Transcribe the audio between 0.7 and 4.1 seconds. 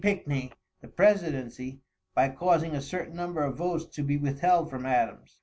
the presidency, by causing a certain number of votes to